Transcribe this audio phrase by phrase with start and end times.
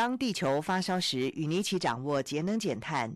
[0.00, 3.14] 当地球发烧时，与你一起掌握节能减碳、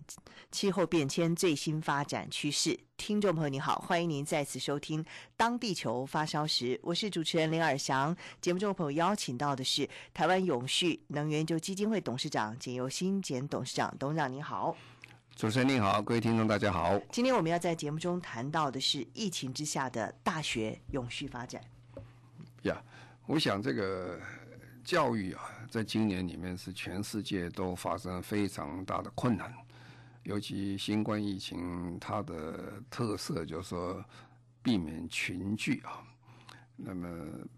[0.52, 2.78] 气候变迁最新发展趋势。
[2.98, 5.02] 听众朋友，你好，欢迎您再次收听
[5.34, 8.14] 《当地球发烧时》，我是主持人林尔翔。
[8.42, 14.76] 节目中的朋友邀请到的是台湾永续能源研究基金会董事长简尤新简董事长，董事长您好。
[15.34, 17.00] 主持人您好，各位听众大家好。
[17.10, 21.62] 今天我们要在节目中谈到的是疫情之下的大学永续发展。
[22.64, 22.78] 呀，yeah,
[23.24, 24.20] 我想这个。
[24.84, 25.40] 教育啊，
[25.74, 29.52] 在今年里面是全世界都发生非常大的困难，
[30.22, 34.04] 尤其新冠疫情，它的特色就是说
[34.62, 36.00] 避免群聚啊。
[36.76, 37.08] 那么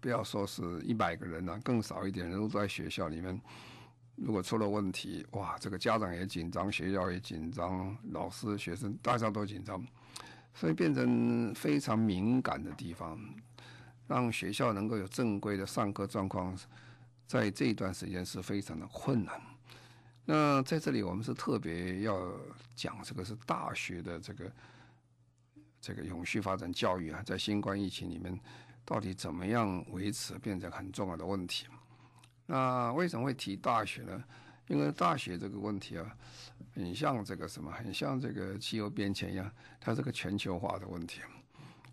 [0.01, 3.39] 不要说是一百个人啊，更少一点人都在学校里面，
[4.15, 9.85] 如果出了问题，哇，这个家长也紧张，学校也紧张，老师、学生大家都紧张，
[10.55, 13.19] 所以变成非常敏感的地方，
[14.07, 16.57] 让学校能够有正规的上课状况。
[17.27, 19.39] 在这一段时间是非常的困难。
[20.23, 22.33] 那在这里，我们是特别要
[22.75, 24.51] 讲这个是大学的这个
[25.79, 28.37] 这个永续发展教育啊，在新冠疫情里面
[28.83, 31.67] 到底怎么样维持，变成很重要的问题。
[32.45, 34.23] 那为什么会提大学呢？
[34.67, 36.17] 因为大学这个问题啊，
[36.73, 41.21] 很像这个什么，很像这个气候变迁一样，它是个全球化的问题。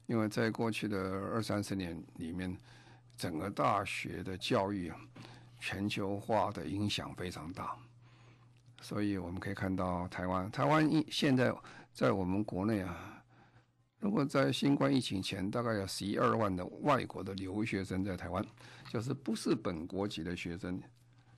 [0.07, 0.99] 因为在过去的
[1.33, 2.57] 二三十年里面。
[3.17, 4.93] 整个大学的教育，
[5.61, 7.77] 全球化的影响非常大，
[8.81, 11.55] 所以我们可以看到台湾，台湾一现在
[11.93, 13.23] 在我们国内啊，
[14.01, 18.45] 如果在新冠疫情前，大概有十一二万的外国的留学生在台湾，
[18.91, 20.83] 就是不是本国籍的学生，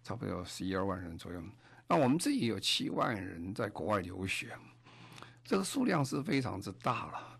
[0.02, 1.42] 差不多有十一二万人左右。
[1.86, 4.56] 那我们自己有七万人在国外留学，
[5.44, 7.38] 这个数量是非常之大了。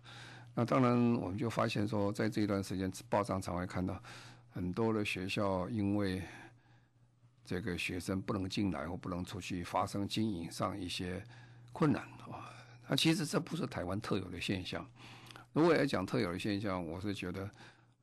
[0.59, 4.01] 那当然，我们就发现说，在这一段时间，报上常会看到
[4.49, 6.23] 很多的学校因为
[7.45, 11.23] 这个学生不能进来或不能出去，发生经营上一些
[11.71, 12.01] 困难
[12.31, 12.49] 啊。
[12.87, 14.83] 那其实这不是台湾特有的现象。
[15.53, 17.47] 如果要讲特有的现象，我是觉得，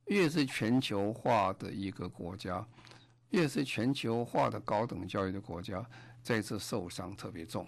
[0.04, 2.65] 越是全球化的一个国家，
[3.31, 5.84] 越是全球化的高等教育的国家，
[6.22, 7.66] 这次受伤特别重。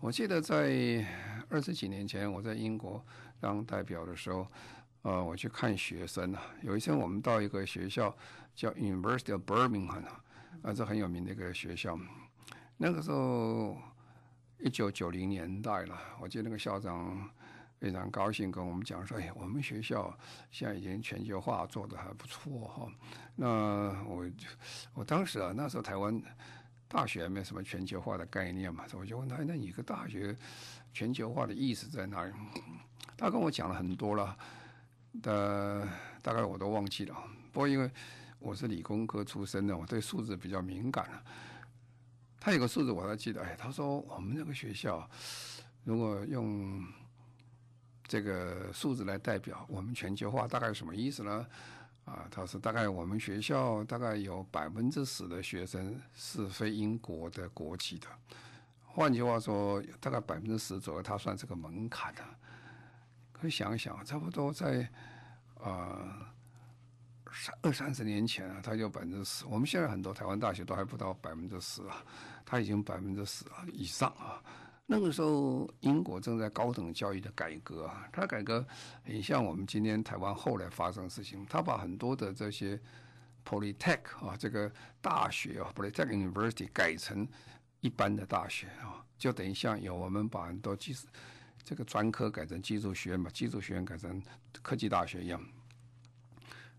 [0.00, 1.02] 我记得在
[1.48, 3.02] 二十几年前，我在英国。
[3.40, 4.46] 当代表的时候，
[5.02, 6.42] 呃，我去看学生啊。
[6.62, 8.16] 有一天，我们到一个学校
[8.54, 10.04] 叫 University of Birmingham
[10.62, 11.98] 啊，这很有名的一个学校。
[12.76, 13.76] 那个时候，
[14.58, 15.98] 一九九零年代了。
[16.20, 17.30] 我记得那个校长
[17.78, 20.16] 非常高兴跟我们讲说：“哎，我们学校
[20.50, 22.90] 现在已经全球化做得还不错哈。”
[23.36, 23.46] 那
[24.06, 24.24] 我
[24.94, 26.20] 我当时啊，那时候台湾
[26.88, 30.36] 大学还没有什么全球化的概念嘛，我就问他：“那你个大学
[30.92, 32.32] 全球化的意思在哪里？”
[33.16, 34.36] 他跟我讲了很多了，
[35.22, 35.88] 的
[36.22, 37.16] 大概我都忘记了。
[37.52, 37.90] 不过因为
[38.38, 41.24] 我是理工科出身的，我对数字比较敏感了。
[42.38, 45.08] 他有个数字我还记得，哎，他说我们那个学校
[45.84, 46.84] 如果用
[48.06, 51.46] 这个数字来代表我们全球化，大概什么意思呢？
[52.04, 58.06] 啊，他说大概我们学校大概有百分之十的学生是非英国的国籍的。
[58.86, 62.22] 换句话说，大概百分之十左右，他算是个门槛的。
[63.32, 64.88] 可以想一想，差不多在
[65.56, 66.14] 呃
[67.32, 69.44] 三二三十年前啊，他就百分之十。
[69.46, 72.04] 我们现在很多台湾大学都还不到百分之十啊，
[72.44, 74.42] 他已经百分之十以上啊。
[74.86, 78.64] 那个时候，英国正在高等教育的改革啊，它改革
[79.02, 82.78] 很像我们今天台湾后来发生的事情，它把很多的这些
[83.44, 87.26] Polytech 啊，这个大学啊，Polytech University 改成
[87.80, 91.06] 一般的大学啊，就等于像有我们把很多技术。
[91.66, 94.22] 这个专科改成技术学院嘛，技术学院改成
[94.60, 95.42] 科技大学一样。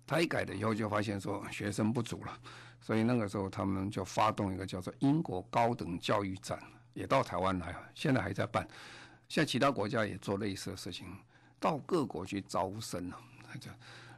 [0.05, 2.39] 他一改了以后，就发现说学生不足了，
[2.79, 6.59] 所以那个时候他们就发动一个叫做英国高等教育展，
[6.95, 8.67] 也到台湾来，现在还在办。
[9.29, 11.05] 现在其他国家也做类似的事情，
[11.59, 13.17] 到各国去招生了。
[13.59, 13.69] 就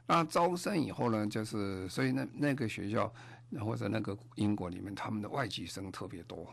[0.06, 3.14] 那招生以后呢，就是所以那那个学校
[3.60, 6.48] 或者那个英国里面，他们的外籍生特别多，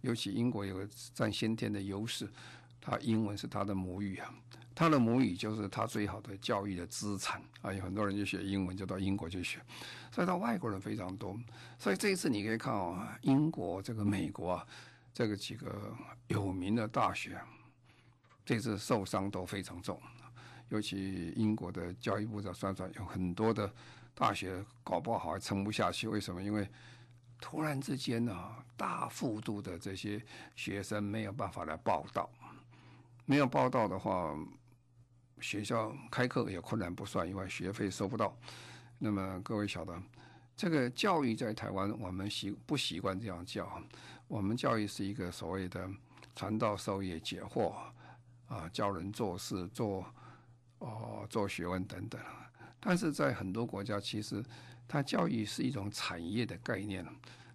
[0.00, 2.28] 尤其英国有个占先天的优势。
[2.80, 4.34] 他英文是他的母语啊，
[4.74, 7.70] 他的母语就是他最好的教育的资产啊。
[7.70, 9.60] 有很多人就学英文，就到英国去学，
[10.10, 11.38] 所以他外国人非常多。
[11.78, 14.66] 所以这一次你可以看啊，英国这个美国啊，
[15.12, 15.94] 这个几个
[16.28, 17.40] 有名的大学，
[18.44, 20.00] 这次受伤都非常重。
[20.68, 23.72] 尤其英国的教育部长算算，有很多的
[24.14, 26.06] 大学搞不好还撑不下去。
[26.06, 26.40] 为什么？
[26.40, 26.68] 因为
[27.40, 30.24] 突然之间啊，大幅度的这些
[30.54, 32.30] 学生没有办法来报道。
[33.24, 34.36] 没有报道的话，
[35.40, 38.36] 学校开课也困难不算，因为学费收不到。
[38.98, 40.00] 那么各位晓得，
[40.60, 43.82] 这个教育在台湾，我们习不习惯这样教？
[44.28, 45.90] 我们教育是一个所谓的
[46.36, 47.72] 传道授业解惑
[48.46, 50.04] 啊，教人做事、做
[50.80, 52.20] 哦做学问等等。
[52.78, 54.44] 但是在很多国家，其实
[54.86, 57.06] 它教育是一种产业的概念。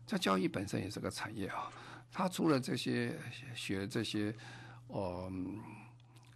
[0.08, 1.72] 这教育本身也是个产业啊，
[2.12, 3.16] 它除了这些
[3.54, 4.34] 学这些。
[4.88, 5.62] 哦、嗯，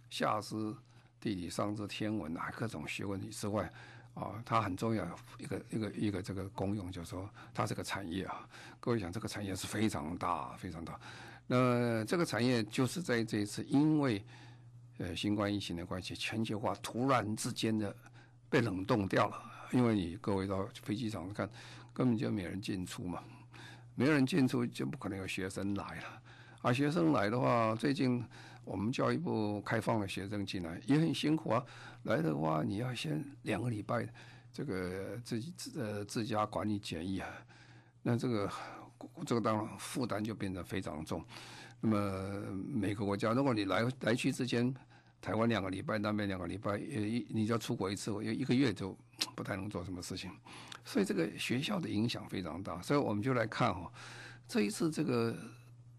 [0.08, 0.72] 下知
[1.20, 3.68] 地理，上知天文啊，各种学问之外，
[4.14, 5.04] 啊，它很重要
[5.38, 8.46] 一个一个一个这个功用，就是说它这个产业啊，
[8.80, 10.98] 各位想这个产业是非常大非常大。
[11.46, 14.22] 那这个产业就是在这一次因为
[14.98, 17.94] 呃新冠疫情的关系，全球化突然之间的
[18.48, 19.42] 被冷冻掉了。
[19.72, 21.48] 因为你各位到飞机场看，
[21.92, 23.22] 根本就没人进出嘛，
[23.94, 26.22] 没人进出就不可能有学生来了。
[26.62, 28.24] 啊，学生来的话，最近
[28.64, 31.64] 我们教育部开放了学生进来，也很辛苦啊。
[32.04, 34.08] 来的话，你要先两个礼拜，
[34.52, 37.28] 这个自己自呃自家管理检疫啊。
[38.02, 38.50] 那这个
[39.26, 41.24] 这个当然负担就变得非常重。
[41.80, 44.74] 那么每个国家，如果你来来去之间，
[45.20, 48.96] 台湾两个礼拜，那边两个礼拜，一你就要出国一次，有一个月就
[49.36, 50.30] 不太能做什么事情。
[50.84, 52.80] 所以这个学校的影响非常大。
[52.82, 53.90] 所以我们就来看哈，
[54.46, 55.36] 这一次这个。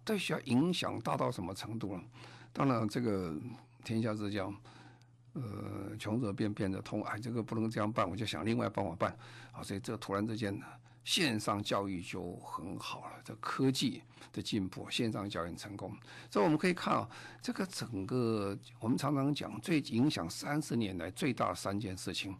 [0.04, 2.04] 对学校影响大到什么程度了？
[2.52, 3.40] 当然，这个
[3.84, 4.52] 天下之交，
[5.34, 7.02] 呃，穷则变，变则通。
[7.04, 9.18] 哎，这个不能这样办，我就想另外办法办。
[9.52, 10.66] 啊，所以这突然之间呢，
[11.04, 13.22] 线上教育就很好了。
[13.24, 14.02] 这科技
[14.34, 15.96] 的进步，线上教育成功。
[16.30, 17.10] 所以我们可以看啊，
[17.42, 22.36] 这个整个我们常常讲，最影响三十年来最大的三件事情，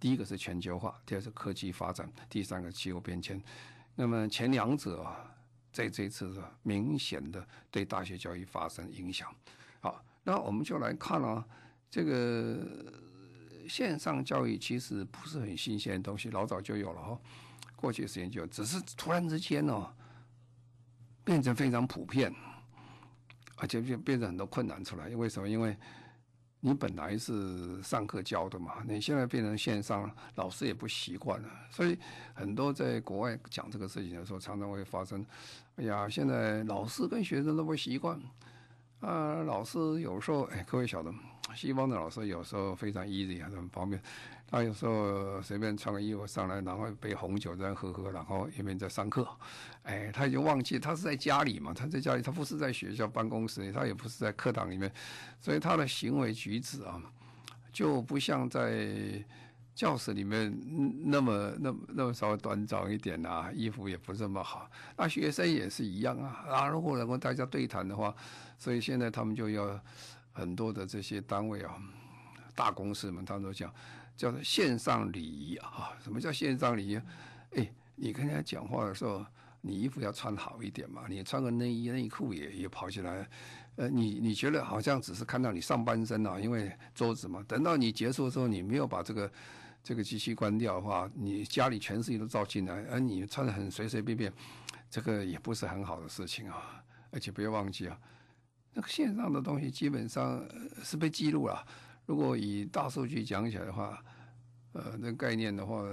[0.00, 3.42] 第一个是全球化，第二是科技发展，第三个气候变迁。
[3.94, 5.28] 那么前两者啊。
[5.72, 9.34] 在这次是明显的对大学教育发生影响。
[9.80, 11.42] 好，那我们就来看啊，
[11.92, 12.58] 这个
[13.68, 17.20] 线上教育其实不是很新鲜的东西，老早就有了哈。
[17.76, 19.92] 过去时间就，只是突然之间哦，
[21.22, 22.34] 变成非常普遍，
[23.56, 25.10] 而且就变成很多困难出来。
[25.10, 25.46] 因为什么？
[25.46, 25.76] 因为
[26.60, 31.98] 你本来是上课教的嘛，你现在变成线上，老师也不习惯了，所以
[32.32, 35.22] 很多在国外讲这个事情的时候，常常会发生。
[35.76, 38.18] 哎呀，现在老师跟学生都不习惯，
[39.02, 41.12] 啊，老师有时候，哎，各位晓得，
[41.56, 44.00] 西方的老师有时候非常 easy 啊，很方便。
[44.46, 49.26] 他有时候随便穿个衣服上来，然后杯红酒在喝喝，然后一边在上课。
[49.82, 54.92] 哎，他已经忘记他是在家里嘛，他在家里，他不是在学校办公室，他也不是在课堂里面，
[55.40, 57.02] 所以他的行为举止啊，
[57.72, 59.24] 就不像在
[59.74, 60.52] 教室里面
[61.04, 64.70] 那么、那么、那么稍微端庄一点啊，衣服也不这么好。
[64.96, 68.14] 那学生也是一样啊，啊，如果能够大家对谈的话，
[68.58, 69.80] 所以现在他们就要
[70.32, 71.76] 很多的这些单位啊，
[72.54, 73.72] 大公司们，他们都讲。
[74.14, 75.90] 叫做线上礼仪啊！
[76.04, 77.00] 什么叫线上礼仪？
[77.56, 79.24] 哎，你跟人家讲话的时候，
[79.62, 81.04] 你衣服要穿好一点嘛。
[81.08, 83.26] 你穿个内衣内裤也也跑起来，
[83.76, 87.42] 呃，你你觉得好像只是看到你上半身啊，因为桌子嘛。
[87.48, 89.28] 等到你结束的时候，你没有把这个
[89.82, 94.32] 这个机器关掉的话，你家里全世界都照进来，而你穿得很随随便便，
[94.90, 96.82] 这个也不是很好的事情啊。
[97.10, 97.98] 而且不要忘记啊，
[98.72, 100.42] 那个线上的东西基本上
[100.82, 101.62] 是被记录了。
[102.06, 104.02] 如果以大数据讲起来的话，
[104.72, 105.84] 呃，那概念的话，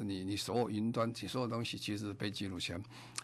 [0.00, 2.80] 你你所有云端，你所有东西其实被记录起来，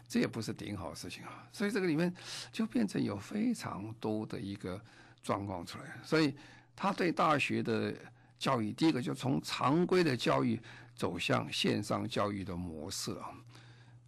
[0.06, 1.48] 这也不是顶好的事情啊。
[1.50, 2.12] 所以这个里面
[2.52, 4.78] 就变成有非常多的一个
[5.22, 5.84] 状况出来。
[6.04, 6.34] 所以
[6.76, 7.94] 他对大学的
[8.40, 10.60] 教育，第一个就从常规的教育
[10.96, 13.30] 走向线上教育的模式啊。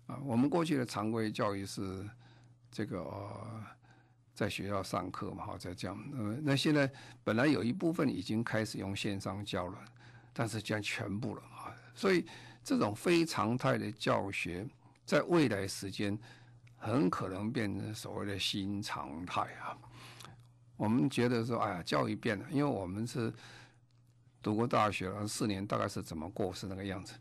[0.09, 2.05] 啊，我们过去的常规教育是
[2.73, 3.31] 这个。
[4.35, 5.97] 在学校上课嘛，好，在这样。
[6.15, 6.91] 呃，那现在
[7.23, 9.79] 本来有一部分已经开始用线上教了，
[10.33, 11.69] 但是将全部了啊。
[11.95, 12.25] 所以
[12.65, 14.67] 这种非常态的教学，
[15.05, 16.19] 在未来时间
[16.79, 19.77] 很可能变成所谓的新常态啊。
[20.79, 23.33] 我们觉得说，哎呀，教育变了，因为我们是
[24.43, 27.15] 读过大学了四年，大概是怎么过是那个样子。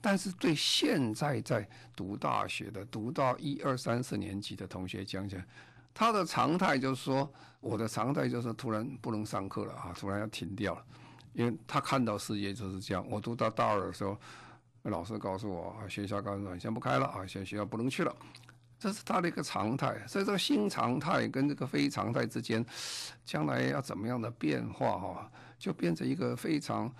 [0.00, 5.42] 但是对现在在读大学的、读到一二三四年级的同学讲讲。
[5.92, 10.84] 他的常态就是说，我的常态就是突然不能上课了啊，突然要停掉了，
[11.32, 13.04] 因为他看到世界就是这样。
[13.10, 14.16] 我读到大二的时候，
[14.84, 18.16] 老师告诉我，啊学校告诉我先不开了啊，现在学校不能去了，
[18.78, 19.98] 这是他的一个常态。
[20.06, 22.64] 所以这个新常态跟这个非常态之间，
[23.24, 26.92] 将来要怎么样的变化哈，就变成一个非常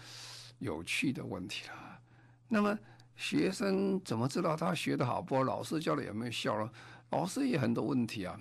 [0.60, 2.00] 有趣的问题了。
[2.46, 2.78] 那么
[3.16, 5.42] 学生怎么知道他学得好不好？
[5.42, 6.70] 老师教的有没有效呢？
[7.10, 8.38] 老师也很多问题啊。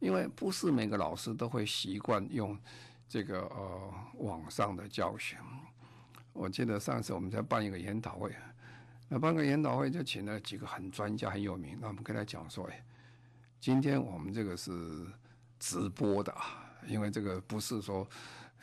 [0.00, 2.58] 因为不是每个老师都会习惯用
[3.08, 5.38] 这个呃网上的教学。
[6.34, 8.34] 我记得上次我们在办一个研讨会，
[9.08, 12.84] 那办个研讨会就请了几个很专家、很有名，那我们跟他讲说：“哎，
[13.60, 15.06] 今天我们这个是
[15.58, 18.06] 直播的啊，因为这个不是说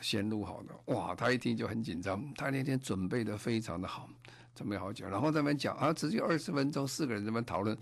[0.02, 4.08] 先录好的。”哇，他一听就很紧张，他那天准备的非常的好，
[4.54, 7.76] 准备好久，然后在那边讲啊，直接二十分钟，四个人在那边讨论，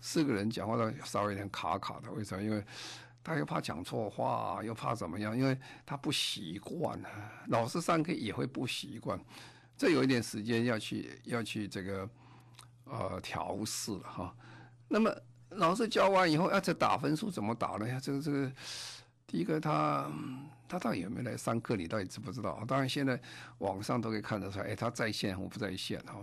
[0.00, 2.42] 四个人讲话都稍微有点卡卡的，为什么？
[2.42, 2.64] 因为
[3.22, 5.36] 他又怕讲错话，又怕怎么样？
[5.36, 7.10] 因为他不习惯啊。
[7.48, 9.20] 老师上课也会不习惯，
[9.76, 12.08] 这有一点时间要去要去这个
[12.84, 14.36] 呃调试了哈。
[14.88, 15.12] 那么
[15.50, 18.00] 老师教完以后，要、再、打分数怎么打呢？
[18.00, 18.52] 这个这个，
[19.26, 20.10] 第一个他
[20.68, 21.76] 他到底有没有来上课？
[21.76, 22.64] 你到底知不知道？
[22.66, 23.20] 当然现在
[23.58, 26.20] 网上都可以看得出来，哎，他在线或不在线哈。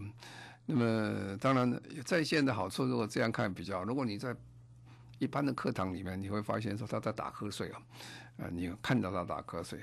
[0.65, 4.35] 那么当然在线的好处，如果这样看比较，如果你在。
[5.19, 7.81] 一般的课堂里面，你会发现说他在打瞌睡啊，
[8.39, 9.79] 啊，你看到他打瞌睡。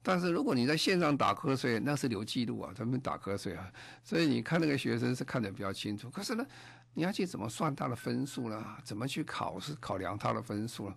[0.00, 3.72] 但是如果你在线上打瞌睡，那是留记录啊，他们打瞌睡啊，
[4.04, 6.08] 所以你看那个学生是看得比较清楚。
[6.08, 6.46] 可是呢，
[6.94, 8.76] 你要去怎么算他的分数呢？
[8.82, 10.96] 怎么去考试考量他的分数呢？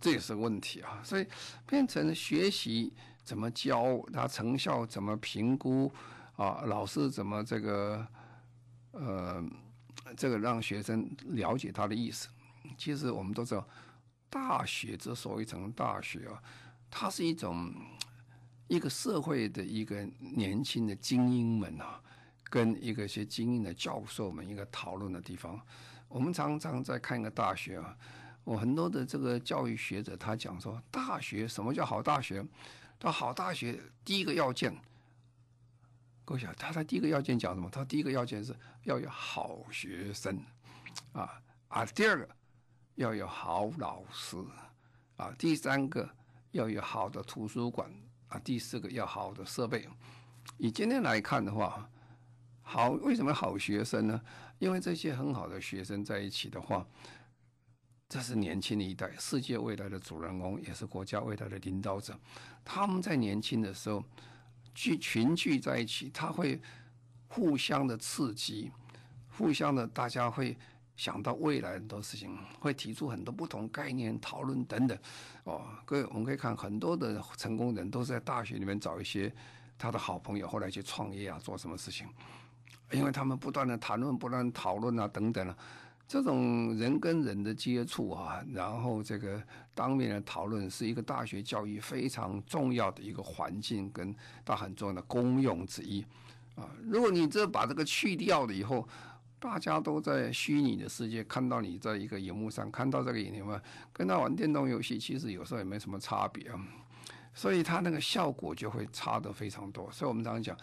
[0.00, 1.00] 这也是问题啊。
[1.02, 1.26] 所以
[1.66, 2.92] 变成学习
[3.24, 5.92] 怎么教他成效怎么评估
[6.36, 6.62] 啊？
[6.66, 8.06] 老师怎么这个
[8.92, 9.42] 呃
[10.16, 12.28] 这个让学生了解他的意思？
[12.76, 13.66] 其实我们都知道，
[14.28, 16.42] 大学之所以成大学啊，
[16.90, 17.74] 它是一种
[18.66, 22.00] 一个社会的一个年轻的精英们啊，
[22.48, 25.60] 跟一个些精英的教授们一个讨论的地方。
[26.08, 27.96] 我们常常在看一个大学啊，
[28.44, 32.44] 我很多的这个教育学者他讲说，大学什么叫好大学？
[32.98, 34.74] 他好大学第一个要件，
[36.24, 37.68] 各位想他的第一个要件讲什么？
[37.70, 40.40] 他第一个要件是要有好学生
[41.12, 42.28] 啊啊，第二个。
[42.98, 44.36] 要有好老师
[45.18, 46.10] 啊，第三个
[46.50, 47.88] 要有好的图书馆
[48.26, 49.88] 啊，第四个要好的设备。
[50.56, 51.88] 以今天来看的话，
[52.70, 54.20] 好，为什么好学生呢？
[54.58, 56.86] 因为这些很好的学生在一起的话，
[58.10, 62.14] 这是年轻的一代，世界未来的主人公，也是国家未来的领导者。
[62.62, 64.04] 他们在年轻的时候
[64.74, 66.60] 聚群聚在一起，他会
[67.28, 68.70] 互相的刺激，
[69.30, 70.54] 互相的大家会。
[70.98, 74.98] 想到未来很多事情，会提出很多不同概念讨论等等，
[75.44, 79.32] 哦，各位我们可以看很多的成功人都是在大学里面找一些
[79.78, 82.08] 他的好朋友，后来去创业啊，做什么事情？
[82.92, 85.56] 因为他们不断的谈论、不断讨论啊等等啊，
[86.06, 89.42] 这种人跟人的接触啊，然后这个
[89.74, 94.14] 当面的讨论，是一个大学教育非常重要的一个环境跟
[94.44, 96.04] 它很重要的功用之一
[96.54, 96.68] 啊。
[96.82, 98.88] 如果你这把这个去掉了以后，
[99.38, 103.60] 大家都在虚拟的世界看到你在一个荧幕上看到这个荧幕，
[103.92, 106.58] 跟他玩电动游戏其实有时候也没什么差别啊，
[107.34, 109.88] 所以他那个效果就会差得非常多。
[109.92, 110.56] 所以我们常常讲，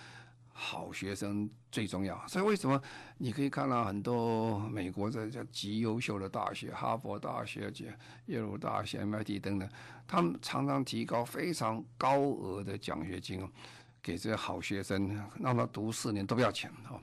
[0.57, 2.25] 好学生最重要。
[2.27, 2.81] 所以为什么
[3.17, 7.69] 你可以看到很多美国这叫极优秀的大学，哈佛大学、
[8.27, 9.69] 耶鲁大学、MIT 等等，
[10.07, 13.45] 他们常常提高非常高额的奖学金
[14.01, 17.00] 给这些好学生，让他读四年都不要钱哈。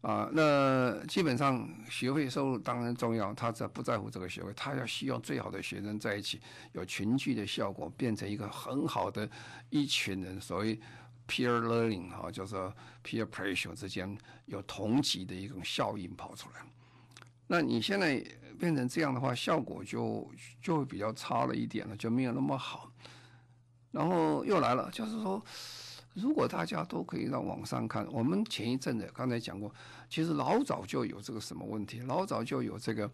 [0.00, 6.40] 啊，那基本上学费收入当然重要，他这不在乎这个学费，他要希望最好的学生在一起，
[6.72, 9.28] 有群聚的效果，变成一个很好的
[9.70, 10.78] 一群人，所谓
[11.28, 12.56] peer learning 哈，就是
[13.04, 16.56] peer pressure 之间有同级的一种效应跑出来。
[17.46, 18.20] 那你现在
[18.58, 20.28] 变成这样的话，效果就
[20.60, 22.90] 就会比较差了一点了，就没有那么好。
[23.92, 25.40] 然后又来了，就是说。
[26.14, 29.72] 如果大家都可以到网上看，我们前一阵子刚才讲过，
[30.10, 33.08] 其实老早就有这个什么问题，老早就有这个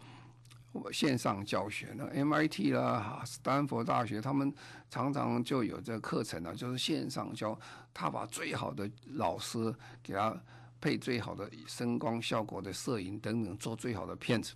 [0.91, 1.93] 线上教学。
[1.95, 4.53] 那 MIT 啦哈、斯坦福大学，他们
[4.89, 7.57] 常常就有这课程呢，就是线上教，
[7.93, 10.35] 他把最好的老师给他
[10.79, 14.53] 配最好的声光效果的摄影等等，做最好的片子，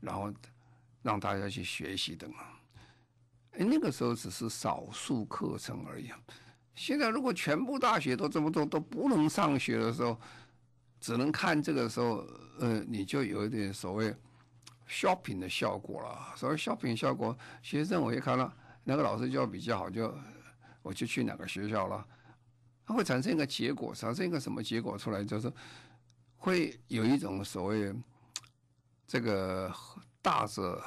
[0.00, 0.32] 然后
[1.02, 2.32] 让大家去学习等。
[3.52, 6.10] 哎，那个时候只是少数课程而已。
[6.74, 10.18] 现在如果全部大学都这么做都不能上学的时候，
[11.00, 12.24] 只能看这个时候，
[12.60, 14.14] 呃，你就有一点所谓
[14.88, 16.32] shopping 的效果了。
[16.36, 20.14] 所谓 shopping 效果，学生我一看了，那个老师教比较好，就
[20.82, 22.06] 我就去哪个学校了。
[22.84, 25.24] 它会产生一个结果，产生一个什么结果出来？
[25.24, 25.50] 就是
[26.36, 27.94] 会有一种所谓
[29.06, 29.72] 这个
[30.20, 30.82] 大者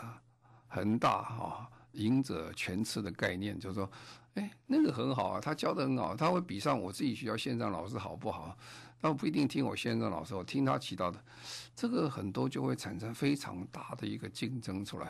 [0.68, 3.90] 恒大啊，赢者全吃的概念，就是说，
[4.34, 8.58] 哎，那个很好啊，他教的很好，他会比上我自己学校线上老师好不好？
[9.02, 11.20] 那我不一定听我先生老师，我听他提到的，
[11.76, 15.06] 这个很多就会产生非常大的一个竞争出来，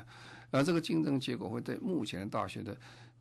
[0.50, 2.77] 然后这个竞争结果会对目前的大学的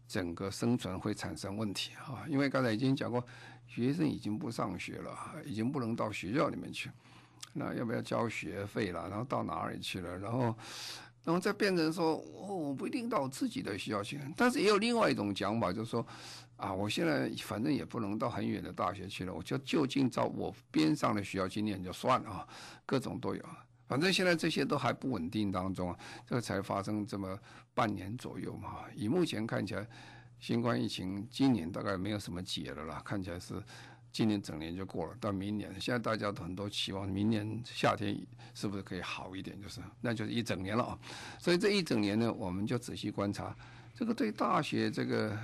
[0.07, 3.25] 整个生存会产生问题啊，因为刚才已经讲过。
[3.67, 6.91] 学生已经不上学了，已经不能到学校里面去，
[7.55, 9.09] 那要不要交学费了？
[9.09, 10.17] 然后到哪里去了？
[10.19, 10.55] 然后，
[11.25, 14.21] 然后再变成说，哦，我不一定到我自己的学校去。
[14.37, 16.07] 但是也有另外一种讲法，就是说，
[16.57, 22.49] 啊，我现在反正也不能到很远的大学去了，我就就近找我边上的学校去念就算了啊，
[22.87, 23.43] 各种都有。
[23.87, 27.39] 反正现在这些都还不稳定当中啊，这个才发生这么
[27.75, 28.85] 半年左右嘛。
[28.95, 29.87] 以目前看起来。
[30.41, 33.55] 新冠疫情今年大概没有什么解了啦，看起来是
[34.13, 38.15] 今年整年就过了，到明年，现在大家都很多期望明年夏天
[38.53, 40.99] 是不是可以好一点，就是那就是一整年了啊。
[41.39, 43.57] 所以这一整年呢，我们就仔细观察
[43.95, 45.35] 这个对大学这个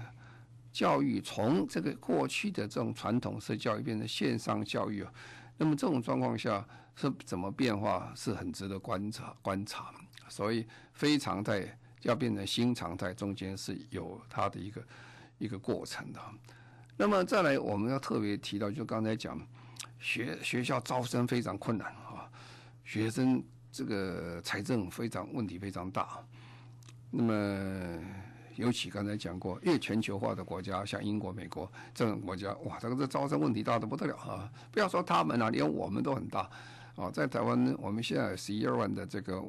[0.72, 5.12] 教育，从这个过去的这种传统式教育变成线上教育啊，
[5.56, 9.92] 那么这种状况下是怎么变化，是很值得观察观察。
[10.28, 11.76] 所以非常在。
[12.02, 14.82] 要变成新常态，中间是有它的一个
[15.36, 16.20] 一个过程的。
[16.96, 19.38] 那么再来，我们要特别提到，就刚才讲，
[19.98, 22.24] 学学校招生非常困难啊，
[22.86, 26.24] 学生这个财政非常问题非常大。
[27.10, 28.02] 那么
[28.60, 34.52] 尤其刚才讲过，越全球化的国家，像英国、美国这种国家，哇，这个这招生问题大得不得了啊！
[34.70, 36.48] 不要说他们啊，连我们都很大
[36.94, 37.10] 啊。
[37.10, 39.42] 在台湾，我们现在十一二万的这个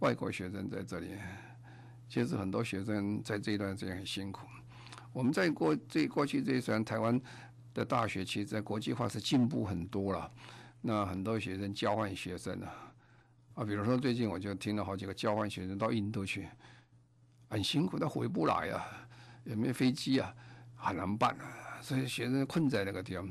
[0.00, 1.08] 外国学生在这里。
[2.08, 4.46] 其实很多学生在这一段时间很辛苦。
[5.14, 7.18] 我们在过这过去这一段台湾
[7.72, 10.30] 的大学，其实在国际化是进步很多了。
[10.82, 12.92] 那很多学生交换学生啊，
[13.54, 16.48] 啊，比如说最近我就听了好几个交换学生到印度去，
[17.52, 18.82] 很辛苦，他回不来啊，
[19.44, 20.34] 也没飞机啊，
[20.74, 21.76] 很难办啊。
[21.82, 23.28] 所以学生困在那个地方。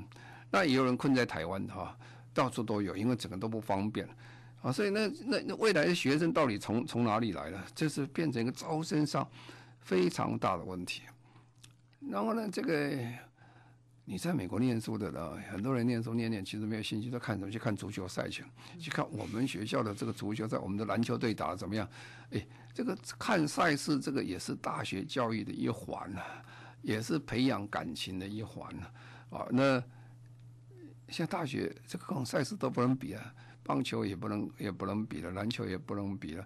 [0.52, 1.98] 那也有人困在台湾哈，
[2.32, 4.08] 到处都有，因为整个都不方便。
[4.62, 7.60] 啊，所以那那那未来的学生到底从从哪里来的？
[7.74, 9.28] 这是变成一个招生上
[9.80, 11.02] 非常大的问题。
[12.00, 12.92] 然后呢，这个
[14.06, 17.52] 你在美国念书的呢，很多人念书念念，其实没有兴趣，都看什么？
[17.52, 18.44] 去看足球赛去，
[18.80, 21.88] 去看我们学校的这个足球赛，我们的篮球队打得怎么样？
[22.32, 26.22] 哎，这个看赛事，这个也是大学教育的一环呢，
[26.82, 28.88] 也是培养感情的一环呢。
[29.30, 29.82] 啊，那
[31.10, 33.34] 像大学这个各种赛事都不能比啊。
[33.64, 36.46] 棒球也不能也不能比了，篮球也不能比了，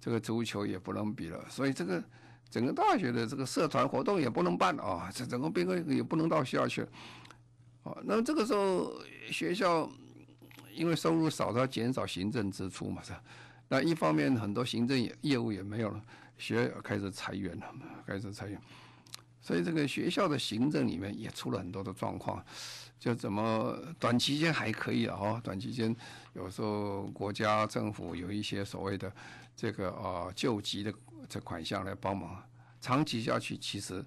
[0.00, 2.02] 这个足球也不能比了，所以这个
[2.48, 6.82] 整个大学的这个社团活动也不能办啊，这整个变个也不能到学校去，
[7.82, 8.92] 啊，那么这个时候
[9.30, 9.90] 学校
[10.72, 13.12] 因为收入少，它减少行政支出嘛，是？
[13.68, 16.00] 那一方面很多行政业业务也没有了，
[16.38, 17.66] 学开始裁员了，
[18.06, 18.60] 开始裁员，
[19.40, 22.42] 所以这个学校的行政里面也出了很多的状况。
[22.98, 25.94] 就怎么短期间还可以了哦，短期间
[26.32, 29.12] 有时候国家政府有一些所谓的
[29.54, 30.92] 这个呃救济的
[31.28, 32.42] 这款项来帮忙，
[32.80, 34.04] 长期下去其实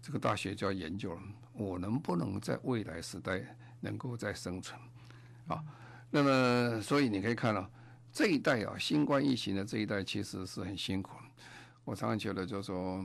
[0.00, 3.42] 这个大学就要研究了，我能不能在未来时代
[3.80, 4.80] 能够再生存
[5.48, 5.62] 啊？
[6.10, 7.70] 那么所以你可以看到
[8.12, 11.16] 这一代啊，新冠疫情的这一代其实是很辛苦。
[11.84, 13.04] 我常常觉得就是说，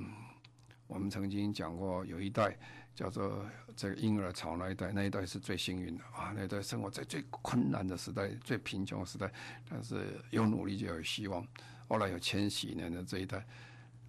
[0.87, 2.57] 我们曾经讲过有一代。
[2.93, 6.33] 叫做这个婴儿潮那一代，那一代是最幸运的啊！
[6.35, 9.31] 那一代生活在最困难的时代、最贫穷的时代，
[9.67, 11.41] 但是有努力就有希望。
[11.91, 13.45] 后来有千禧年的这一代，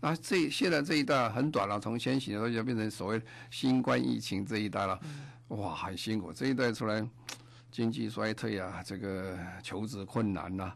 [0.01, 4.97] 那这现在这一代很短了，从千禧年就变成所谓新冠疫情这一代了。
[5.49, 6.33] 哇，很辛苦！
[6.33, 7.05] 这一代出来，
[7.73, 10.73] 经济衰退啊，这个求职困难呐，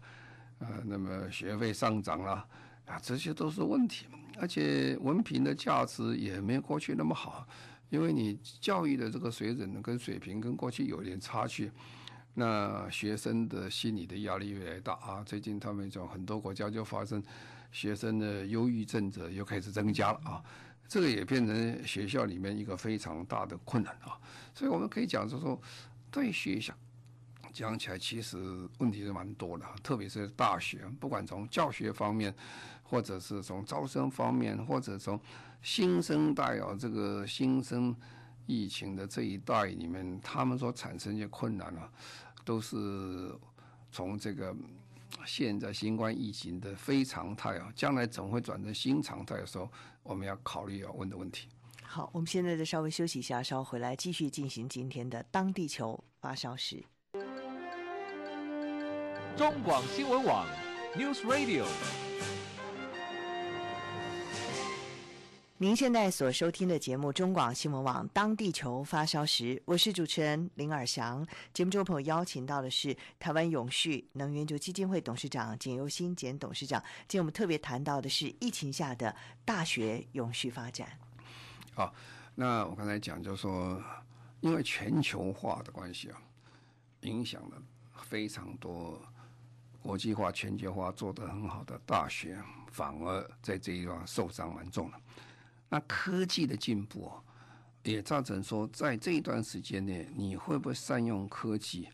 [0.58, 2.44] 啊，那么学费上涨了
[2.86, 4.06] 啊，这些都是问题。
[4.40, 7.46] 而且文凭的价值也没有过去那么好。
[7.88, 11.70] 因为你教育的这个水准跟水平跟过去有点差距，
[12.38, 15.22] 那学生的心理的压力越来越大啊。
[15.24, 17.22] 最近他们讲很多国家就发生
[17.72, 20.44] 学生的忧郁症者又开始增加了啊，
[20.86, 24.20] 这个也变成学校里面一个非常大的困难啊。
[24.54, 25.58] 所以我们可以讲就是说，
[26.10, 26.74] 对学校
[27.54, 28.36] 讲起来其实
[28.78, 32.34] 问题是蛮多的，特别是大学，不管从教学方面，
[32.82, 35.18] 或者是从招生方面，或者从
[35.62, 37.96] 新生代啊，这个新生
[38.46, 41.90] 疫情的这一代里面，他们所产生一些困难啊，
[42.44, 43.34] 都是
[43.90, 44.54] 从这个
[45.24, 49.68] 现在新冠疫情的非常态啊，将来怎会转成新常态的时候，
[50.02, 51.48] 我们要考虑要问的问题。
[51.82, 56.84] 好，我们现在再稍微休息一下，稍后回来继续进行今天的当地球发烧时。
[59.36, 60.46] 中广新闻网
[60.94, 61.66] News Radio。
[65.58, 71.26] 您现在所收听的节目《中广新闻网》，当地球发烧时，我是主持人林尔祥。
[71.54, 76.78] 节目中朋友邀请到的是台湾永续能源就基金会董事长简尤新简董事长。
[77.08, 79.16] 今天我们特别谈到的是疫情下的
[79.46, 80.86] 大学永续发展。
[81.72, 81.94] 好，
[82.34, 83.82] 那我刚才讲就是说，
[84.40, 86.20] 因为全球化的关系啊，
[87.00, 87.56] 影响了
[88.02, 89.00] 非常多
[89.80, 92.38] 国际化、全球化做得很好的大学，
[92.70, 94.98] 反而在这一段受伤蛮重的。
[95.68, 97.22] 那科技的进步哦，
[97.82, 101.88] 也造成说，在这一段时间内，你会不会善用科技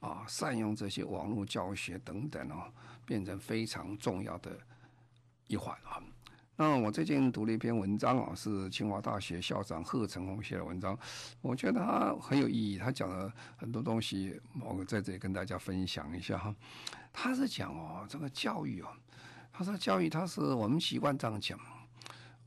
[0.00, 2.72] 啊，善用这些网络教学等等哦，
[3.04, 4.58] 变成非常重要的
[5.46, 6.02] 一环啊。
[6.56, 10.98] 那我最近读了一篇文章啊，是清华大学校长贺成红写的文章，
[11.40, 16.54] 我觉得他很有意义，他讲了很多东西，我在这里跟大家分享一下哈。
[17.12, 18.88] 他是讲哦，这个教育哦，
[19.52, 21.56] 他说教育，他是我们习惯这样讲。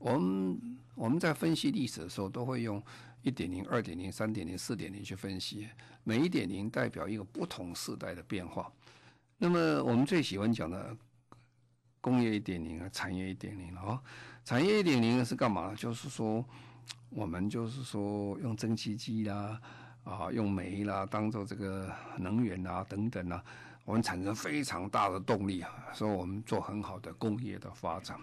[0.02, 2.82] 我们我们在分析历史的时候，都会用
[3.22, 5.68] 一点零、二点零、三点零、四点零去分析，
[6.02, 8.70] 每一点零代表一个不同时代的变化。
[9.38, 10.96] 那么我们最喜欢讲的
[12.00, 14.02] 工业一点零啊，产业一点零啊，
[14.44, 15.72] 产业一点零是干嘛？
[15.76, 16.44] 就是说
[17.08, 19.60] 我们就是说用蒸汽机啦，
[20.02, 21.88] 啊，用煤啦当做这个
[22.18, 23.42] 能源啊等等啊，
[23.84, 28.18] 我们产生非常大的动力啊，所以我们做很好的工业的发展。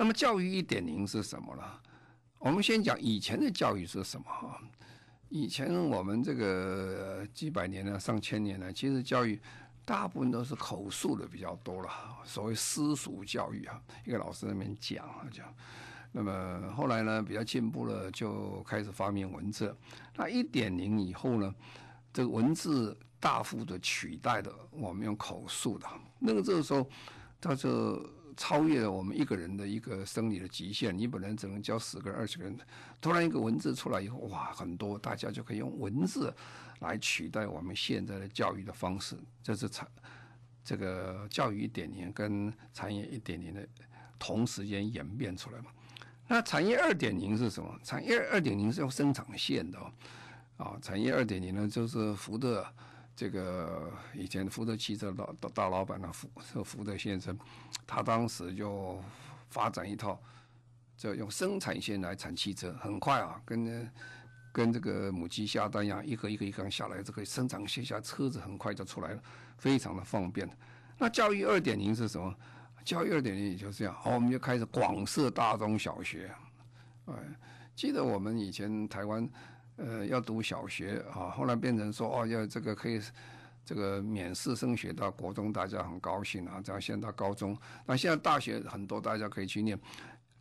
[0.00, 1.62] 那么教育一点零是什么呢？
[2.38, 4.26] 我们先讲以前的教育是什么？
[5.28, 9.38] 以前我们这个几百年呢、上千年呢，其实教育
[9.84, 11.90] 大部分都是口述的比较多了，
[12.24, 15.54] 所谓私塾教育啊，一个老师那边讲啊讲。
[16.12, 19.76] 那么后来呢，比较进步了，就开始发明文字。
[20.16, 21.54] 那一点零以后呢，
[22.10, 25.86] 这个文字大幅的取代了我们用口述的。
[26.18, 26.88] 那个这个时候，
[27.38, 28.02] 他就。
[28.40, 32.56] 超越了我们一个人的一个生理的极限，你本来只能教十个人、二十个人，
[32.98, 36.34] 突然一个文字出来以后，哇，很多大家就可以用文字
[36.78, 39.86] 来取代我们现在的教育的方式，这是产
[40.64, 43.68] 这个教育一点零跟产业一点零的
[44.18, 45.66] 同时间演变出来嘛。
[46.26, 47.78] 那产业二点零是什么？
[47.84, 49.92] 产业二点零是用生产线的哦，
[50.56, 52.66] 啊，产业二点零呢就是福特。
[53.20, 57.38] 这个以前福特汽车老大老板呢，福福特先生，
[57.86, 58.98] 他当时就
[59.50, 60.18] 发展一套，
[60.96, 63.92] 就用生产线来产汽车，很快啊，跟
[64.50, 69.22] 跟这个母鸡下蛋一样，一个一个一个下来，这个生产线下车子很快就出来了，
[69.58, 70.48] 非常的方便。
[70.96, 72.34] 那教育二点零是什么？
[72.86, 76.34] 教育二点零也就是这样，好，我们就开始广设大中小学。
[77.04, 77.14] 哎，
[77.76, 79.28] 记得我们以前台湾。
[79.82, 83.00] 呃，要读小学啊，后来变成说哦，要这个可以
[83.64, 86.60] 这个免试升学到国中，大家很高兴啊。
[86.62, 89.80] 这样现在到高中，那现在大学很多，大家可以去念。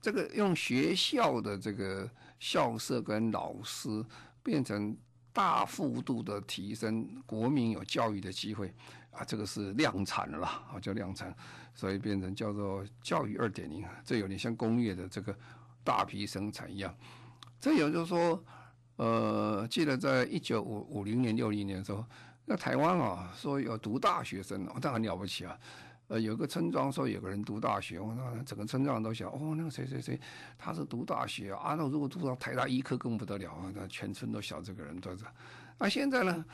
[0.01, 4.03] 这个用学校的这个校舍跟老师，
[4.43, 4.93] 变成
[5.31, 8.73] 大幅度的提升国民有教育的机会
[9.11, 11.33] 啊，这个是量产了啊，叫量产，
[11.73, 15.33] 所以变成叫做教育二点零，这有点像工业的这个
[15.81, 16.93] 大批生产一样。
[17.61, 18.43] 这也就是说。
[18.99, 22.03] 呃，记得在一九五五零年、六零年的时候，
[22.43, 25.57] 那台湾啊，说有读大学生，哦，这很了不起啊。
[26.09, 30.19] 呃，有个村庄说有个人读大学，我那整个村庄都想，哦，那个谁谁谁，
[30.57, 31.75] 他是读大学啊。
[31.75, 35.29] 那如果读到台大医科更不得了啊，那全村都晓这个人，对不对？
[35.77, 36.43] 那现在呢？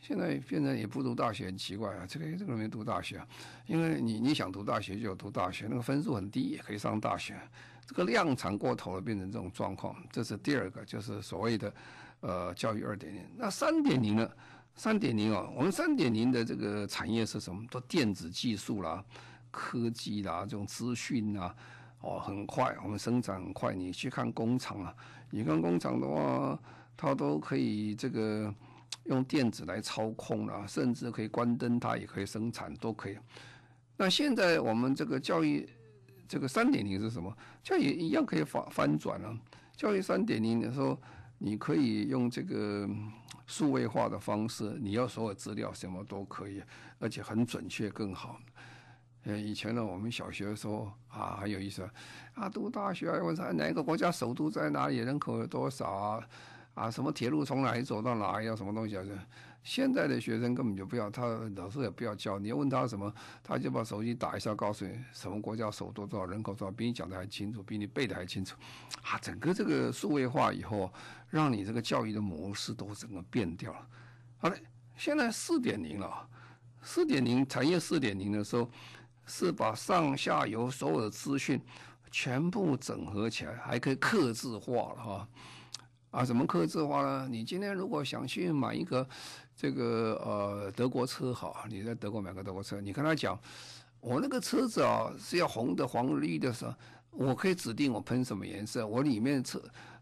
[0.00, 2.04] 现在变成也不读大学，很奇怪啊。
[2.08, 3.28] 这个这个人没读大学啊，
[3.66, 7.36] 因为你你想读大学就有读大学，那个分数很低也可以上大学。
[7.88, 11.74] 这个量产过头了，变成这种状况，这是第二个，就是所谓的
[12.20, 13.24] 呃教育二点零。
[13.34, 14.30] 那三点零呢？
[14.76, 17.66] 三点零啊，我们三点零的这个产业是什么？
[17.70, 19.02] 都电子技术啦、
[19.50, 21.56] 科技啦、这种资讯啊，
[22.02, 23.74] 哦，很快，我们生产很快。
[23.74, 24.94] 你去看工厂啊，
[25.30, 26.60] 你看工厂的话，
[26.94, 28.54] 它都可以这个
[29.04, 33.16] 用电子来操控了，甚至可以关灯，它也可以生产，都可以。
[33.96, 35.66] 那现在我们这个教育。
[36.28, 37.34] 这个三点零是什么？
[37.62, 39.34] 教育一样可以翻翻转啊！
[39.74, 40.96] 教育三点零的时候，
[41.38, 42.88] 你可以用这个
[43.46, 46.62] 数位化的方式，你要所有资料什么都可以，
[46.98, 48.38] 而且很准确更好。
[49.24, 51.88] 呃，以前呢，我们小学的时候啊，很有意思
[52.34, 53.50] 啊，读大学啊问啥？
[53.52, 54.98] 哪个国家首都在哪里？
[54.98, 56.28] 人口有多少啊？
[56.74, 58.46] 啊，什么铁路从哪里走到哪里？
[58.46, 59.04] 要什么东西啊？
[59.64, 68.56] 现在的学生根本就不要，他老师也不要教，你要问他什么，他就把手机打一下，告诉你什么国家首都多少人口多少，比你讲的还清楚，比你背的还清楚。
[69.02, 70.90] 啊，整个这个数位化以后，
[71.28, 73.86] 让你这个教育的模式都整个变掉了。
[74.38, 74.56] 好了，
[74.96, 76.26] 现在四点零了，
[76.80, 78.70] 四点零产业四点零的时候，
[79.26, 81.60] 是把上下游所有的资讯
[82.10, 85.28] 全部整合起来，还可以客制化了哈。
[86.10, 87.28] 啊，怎么客制化呢？
[87.30, 89.06] 你今天如果想去买一个
[89.60, 93.36] 这个呃德国车，好，你在德国买个德国车，你跟他讲，
[93.98, 96.72] 我那个车子啊是要红的、黄的、绿的时候，
[97.10, 99.60] 我可以指定我喷什么颜色，我里面车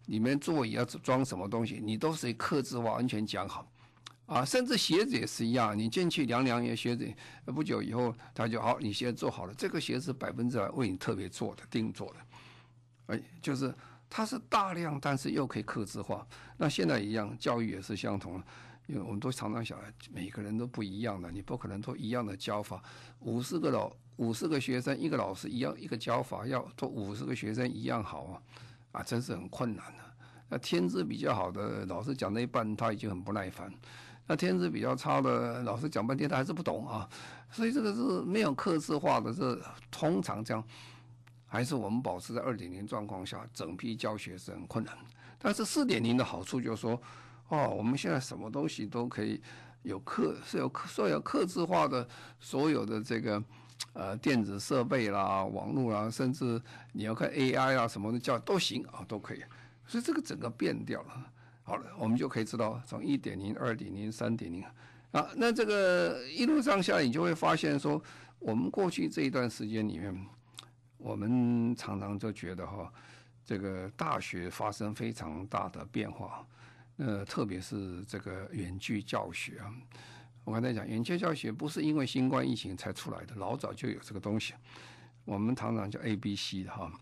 [0.08, 3.66] 里面座椅要装什么东西，你都是客制化，完全讲好。
[4.26, 7.10] 啊，甚至鞋子也是一样，你进去量量你的鞋子，
[7.46, 13.74] 不久以后他就好，你鞋子做好了，这个鞋子百分之百为你特别做的、定做的，哎，就是。
[14.08, 16.24] 它是大量，但是又可以客制化。
[16.56, 18.40] 那现在一样，教育也是相同，
[18.86, 19.78] 因为我们都常常想，
[20.10, 22.82] 每个人都不一样的，你不可能做一样的教法。
[23.20, 28.42] 五十个老五十个学生，一个老师一样一个教法，要做五十个学生一样好啊，
[28.92, 30.04] 啊，真是很困难的。
[30.48, 33.68] 那天资比较好的老师讲那一半，他已经很不耐烦；
[34.26, 37.08] 那天资比较差的老师讲半天，他还是不懂啊。
[37.50, 40.62] 所以这个是没有客制化的，是通常这样。
[41.48, 44.96] 还是我们保持在二点零状况下，整批教学是很困难。
[45.38, 47.00] 但是四点零的好处就是说，
[47.48, 49.40] 哦，我们现在什么东西都可以
[49.82, 52.06] 有客，是有所有客制化的，
[52.40, 53.42] 所有的这个
[53.92, 56.60] 呃电子设备啦、网络啦，甚至
[56.92, 59.42] 你要看 AI 啊什么的叫都行啊，都可以。
[59.86, 61.32] 所以这个整个变掉了。
[61.62, 64.64] 好了，我们就可以知道从一点零、二点零、三点零
[65.12, 68.02] 啊，那这个一路上下来，你就会发现说，
[68.38, 70.26] 我们过去这一段时间里面。
[70.98, 72.90] 我们常常就觉得哈，
[73.44, 76.44] 这个大学发生非常大的变化，
[76.96, 79.72] 呃，特别是这个远距教学啊。
[80.44, 84.54] 我刚才讲，远距教学不是因为新冠疫情才出来的，老早就有这个东西。
[85.24, 86.92] 我们常常叫 A、B、C 的哈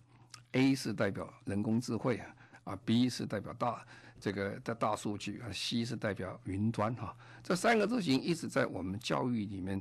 [0.53, 3.87] ，A 是代表人工智慧啊啊，B 是代表大
[4.19, 7.15] 这个的大数据啊，C 是代表云端哈。
[7.43, 9.81] 这三个字形一直在我们教育里面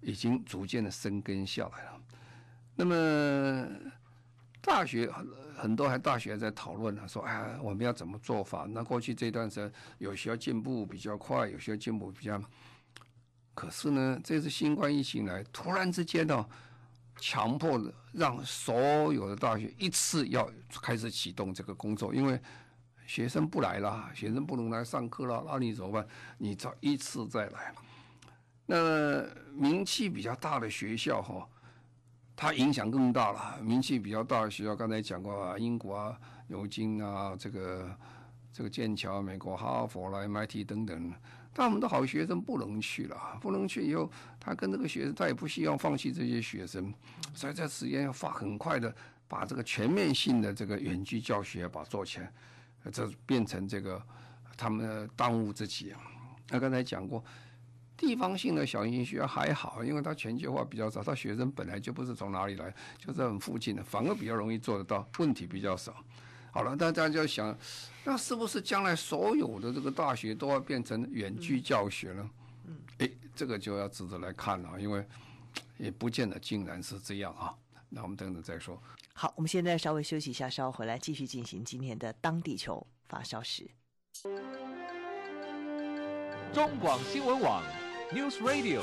[0.00, 2.00] 已经逐渐的生根下来了。
[2.74, 3.68] 那么，
[4.66, 5.26] 大学很
[5.56, 8.66] 很多还大学在讨论呢，说哎，我们要怎么做法？
[8.68, 12.42] 那过去这段时间，有些要进步比较快，有些要进步比较。
[13.54, 16.44] 可是呢，这次新冠疫情来，突然之间呢，
[17.18, 18.76] 强迫的让所
[19.12, 20.50] 有的大学一次要
[20.82, 22.38] 开始启动这个工作，因为
[23.06, 26.06] 学生不来了，学生不能来上课了，那你怎么办？
[26.38, 27.72] 你找一次再来。
[28.66, 29.22] 那
[29.54, 31.48] 名气比较大的学校哈。
[32.38, 36.14] 它影响更大了，名气比较大的学校，刚才讲过啊，英国啊、
[36.48, 37.98] 牛津啊，这个
[38.52, 41.12] 这个剑桥、美国哈佛啦、MIT 等等，
[41.54, 46.92] 但我们的好学生不能去了，不能去以后，他跟这个学生，他也不希望放弃这些学生，
[47.32, 48.94] 所以这时间要发很快的
[49.26, 52.30] 把这个全面性的这个远距教学把做起来，
[52.92, 54.02] 这变成这个
[54.58, 55.94] 他们的当务之急。
[56.50, 57.24] 那刚才讲过。
[57.96, 65.94] 地方性的小型学校还好，因为它全球化比较早，它学生本来就不是从哪里来，就在很附近的，反而比较容易做得到，问题比较少。
[66.50, 67.56] 好了，大家就要想，
[68.04, 72.30] 那是不是将来所有的这个大学都要变成远距教学呢？
[72.66, 75.04] 嗯，哎，这个就要值得来看了，因为
[75.78, 77.54] 也不见得竟然是这样啊。
[77.88, 78.80] 那我们等等再说。
[79.14, 83.70] 好，我们现在稍微休息一下，稍后回来继续进行今天的当地球发烧时。
[86.52, 87.62] 中广新闻网。
[88.12, 88.82] News Radio，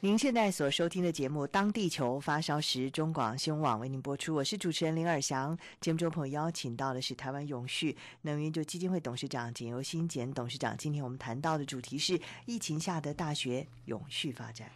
[0.00, 4.34] 您现在所收听的节目《当地球发烧时》，中广新闻网为您播出。
[4.34, 5.56] 我是主持人林尔翔。
[5.82, 10.74] 节目中朋友邀请到的是台湾永续能源研究基金会董事长简尤新简董事长。
[10.78, 14.70] 今天我们谈到的主题是疫情下的大学永续发展。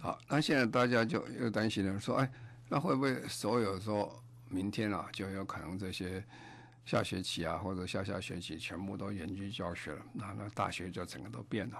[0.00, 2.28] 好，那现在大家就又担心了，说，哎，
[2.68, 6.24] 那会不会所有说明天啊，就有可能这些？
[6.88, 11.76] 下学期啊，或者下下学期全部都远距教学了，那那大学就整个都变了。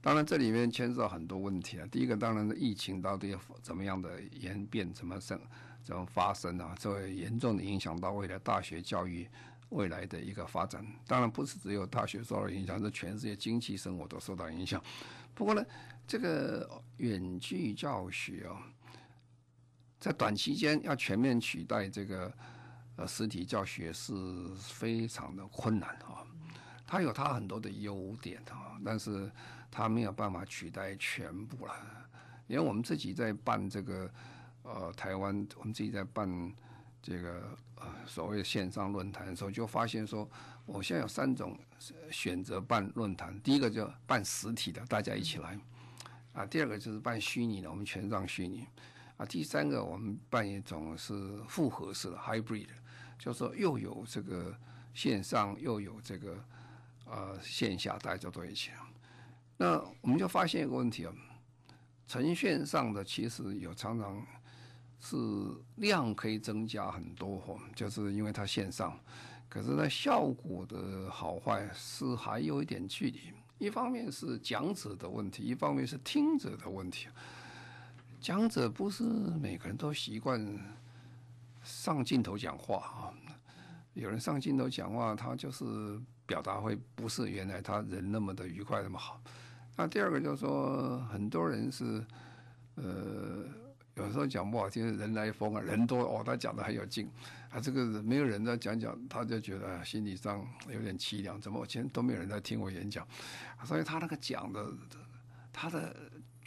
[0.00, 1.86] 当然，这里面牵涉到很多问题啊。
[1.92, 5.38] 第一个，当然是疫情到底怎么样的演变，怎么生，
[5.82, 6.74] 怎么发生啊？
[6.80, 9.28] 这会严重的影响到未来大学教育
[9.68, 10.82] 未来的一个发展。
[11.06, 14.82] 当然，不是只有大学受到影响，是全世界经济生活都受到影响。
[15.34, 15.62] 不过呢，
[16.06, 18.56] 这个远距教学啊，
[20.00, 22.32] 在短期间要全面取代这个。
[22.96, 24.12] 呃，实体教学是
[24.56, 26.24] 非常的困难啊，
[26.86, 29.30] 它有它很多的优点啊，但是
[29.70, 31.74] 它没有办法取代全部了。
[32.46, 34.10] 因为我们自己在办这个
[34.62, 36.52] 呃台湾，我们自己在办
[37.02, 40.28] 这个呃所谓线上论坛的时候，就发现说，
[40.66, 41.58] 我现在有三种
[42.10, 45.58] 选择办论坛，第一个就办实体的，大家一起来，
[46.34, 48.66] 啊，第二个就是办虚拟的，我们全上虚拟，
[49.16, 52.68] 啊，第三个我们办一种是复合式的 hybrid，
[53.24, 54.54] 就是说又有这个
[54.92, 56.44] 线上又有这个
[57.06, 58.70] 呃线下，大家都一起。
[59.56, 61.12] 那我们就发现一个问题啊，
[62.06, 64.26] 呈线上的其实有常常。
[65.06, 65.16] 是
[65.74, 68.98] 量可以增加很多，就是因为它线上，
[69.50, 73.20] 可是呢，效果的好坏是还有一点距离。
[73.58, 77.08] 一方面是讲者的问题，一方面是听者的问题。
[78.18, 80.40] 讲者不是每个人都习惯
[81.64, 83.10] 上镜头讲话啊，
[83.94, 89.20] 有人上镜头讲话，他就是表达会不是原来他人那么的愉快那么好。
[89.76, 92.04] 那第二个就是说，很多人是
[92.76, 93.44] 呃。
[93.96, 97.08] 有时候讲不好听，人来疯啊，人多哦，他讲的很有劲，
[97.48, 101.40] 啊，这个没有人在讲讲，他就觉得心理上有点凄凉。
[101.40, 103.06] 怎么我今天都没有人在听我演讲？
[103.64, 104.68] 所以他那个讲的，
[105.52, 105.94] 他的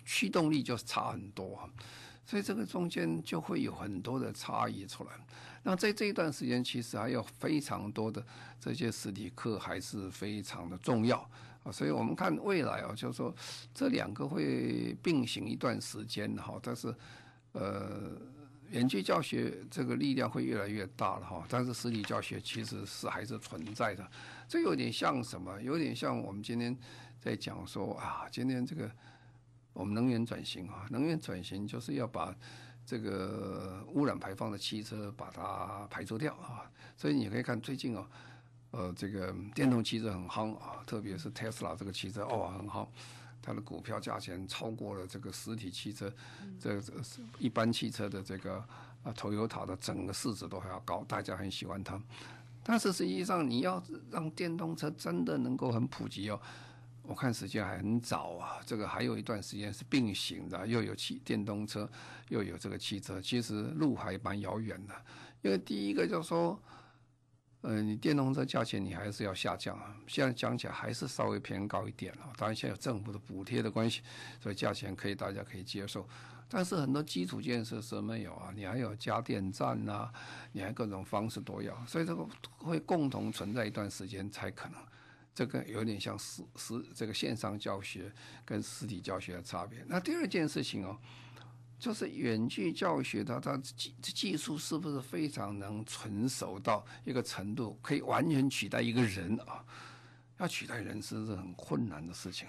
[0.04, 1.70] 驱动力就差很多，
[2.28, 5.10] 所以这个中间就会有很多的差异出来。
[5.64, 8.24] 那在这一段时间，其实还有非常多的
[8.60, 11.18] 这些实体课还是非常的重要
[11.64, 11.72] 啊。
[11.72, 13.34] 所以我们看未来啊，就是说
[13.74, 16.94] 这两个会并行一段时间哈，但是。
[17.54, 18.12] 呃，
[18.70, 24.08] 远距教学这个力量会越来越大了哈，但是实体教学其实是还是存在的。
[24.48, 25.60] 这有点像什么？
[25.64, 26.78] 有点像我们今天
[27.20, 28.92] 在讲说啊，今天这个
[29.78, 32.36] 我们能源转型啊，能源转型就是要把
[32.84, 36.66] 这个污染排放的汽车把它排除掉啊。
[36.96, 38.08] 所以你可以看最近哦，
[38.72, 42.88] 呃，这个电动汽车很夯啊，特别是 Tesla 这个汽车哦，很夯。
[43.40, 46.12] 它的股票价钱超过了这个实体汽车，
[46.60, 46.84] 这个
[47.38, 48.56] 一般汽车的这个
[49.04, 52.02] 啊，Toyota 的整个市值都还要高，大家很喜欢它。
[52.64, 56.42] 但是实际上，你要让电动车真的能够很普及哦，
[57.08, 58.60] 我看时间还很早啊。
[58.66, 61.90] 这个还有一段时间是并行的，又有汽电动车，
[62.30, 64.94] 又有这个汽车，其实路还蛮遥远的。
[65.42, 66.60] 因为第一个就是说。
[67.62, 72.32] 呃，你电动车价钱你还是要下降啊，现在讲起来还是稍微偏高一点了。
[72.38, 74.04] 当然现在有政府的补贴的关系，
[74.40, 76.08] 所以价钱可以大家可以接受。
[76.48, 80.10] 但是很多基础建设是没有啊，你还有加电站呐、
[80.52, 82.26] 你还各种方式都要，所以这个
[82.58, 84.80] 会共同存在一段时间才可能。
[85.38, 88.12] 这个有点像实实这个线上教学
[88.44, 89.86] 跟实体教学的差别。
[89.88, 90.98] 那第二件事情哦。
[91.80, 99.64] 就是远距教学的，它技技术是不是非常能纯熟到一个程度，可以完全取代一个人啊？
[100.40, 102.48] 要取代人是是很困难的事情，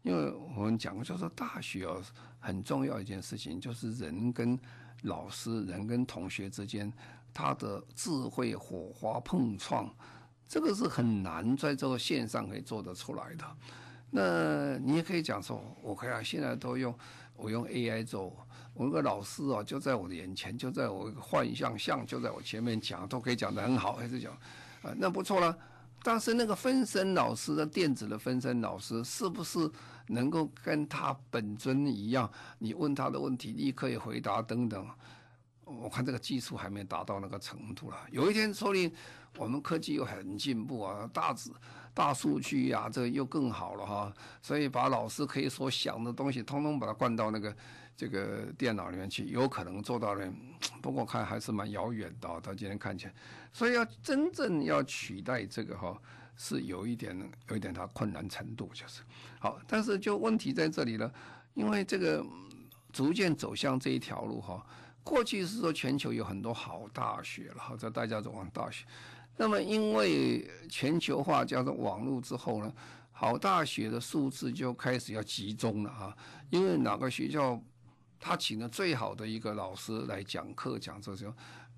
[0.00, 2.02] 因为我们讲过就是大学哦，
[2.40, 4.58] 很重要一件事情，就是人跟
[5.02, 6.90] 老师、人跟同学之间，
[7.34, 9.94] 他的智慧火花碰撞，
[10.48, 13.44] 这个是很难在这个线上可以做得出来的。
[14.10, 16.96] 那你也可以讲说，我可以啊，现在都用
[17.36, 18.36] 我用 AI 做。
[18.72, 24.32] 我那个老师啊，就在我的眼前，就在我幻象像就在我前面讲，都可以讲得很好，还是讲，
[24.82, 25.56] 啊，那不错了。
[26.02, 29.70] 但是那个分身老师的电子的分身老师，是不是
[30.08, 32.30] 能够跟他本尊一样？
[32.58, 34.86] 你问他的问题，立刻也回答等等。
[35.64, 37.96] 我看这个技术还没达到那个程度了。
[38.10, 38.92] 有一天说不定
[39.36, 41.52] 我们科技又很进步啊，大字
[41.92, 44.12] 大数据呀，这个又更好了哈。
[44.42, 47.54] 所以把老师可以所想的东西，通通把它灌到那个。
[47.96, 50.28] 这个电脑里面去，有可能做到的，
[50.82, 52.28] 不过看还是蛮遥远的。
[52.40, 53.14] 到今天看起来，
[53.52, 55.96] 所以要真正要取代这个哈，
[56.36, 57.16] 是有一点
[57.48, 59.02] 有一点它困难程度，就是
[59.38, 59.60] 好。
[59.68, 61.08] 但是就问题在这里了，
[61.54, 62.26] 因为这个
[62.92, 64.66] 逐渐走向这一条路哈。
[65.04, 68.84] 过去是说全球有很多好大学了，好在大家走往大学。
[69.36, 72.72] 那么因为全球化加上网络之后呢，
[73.12, 76.16] 好大学的数字就开始要集中了啊，
[76.50, 77.62] 因为哪个学校？
[78.26, 81.30] 他请了最好的一个老师来讲课，讲这些，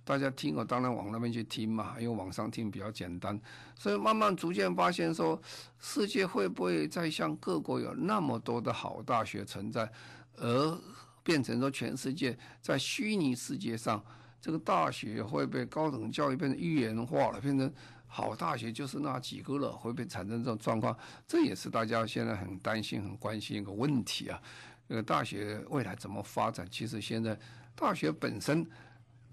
[0.05, 3.37] 大家听，我当然往那边去听嘛，因为网上听比较简单，
[3.77, 5.43] 所以慢慢逐渐发现说，
[5.81, 9.91] 世界会不会再像各国有那么多的好大学存在，
[10.37, 10.81] 而
[11.27, 14.01] 变成说全世界在虚拟世界上，
[14.41, 17.69] 这个大学会被高等教育变成预言化了，变成
[18.07, 20.97] 好大学就是那几个了，会不会产生这种状况？
[21.27, 24.41] 这也是大家现在很担心、很关心一个问题啊。
[24.89, 26.65] 这个大学未来怎么发展？
[26.71, 27.37] 其实现在
[27.75, 28.65] 大学本身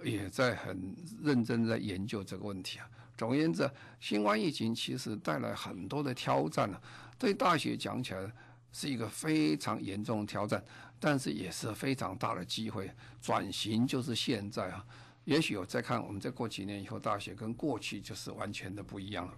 [0.03, 2.89] 也在很认真在研究这个问题啊。
[3.15, 3.69] 总而言之，
[3.99, 6.81] 新冠疫情其实带来很多的挑战啊，
[7.19, 8.33] 对大学讲起来
[8.71, 10.61] 是一个非常严重的挑战，
[11.05, 12.89] 但是也是非常大的机会。
[13.21, 14.85] 转型就是现在啊，
[15.25, 19.33] 也许我再看，我们再过几年以后，大学跟过去就是完全的不一样了。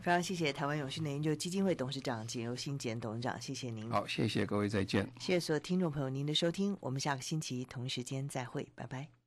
[0.00, 3.90] 非常谢谢台湾永续能研究基金会董事长简尤新简董事长，谢谢您。
[3.90, 5.04] 好，谢谢各位，再见。
[5.18, 9.21] 谢谢所有听众朋友您的收听，我们下个星期同一时间再会，拜拜。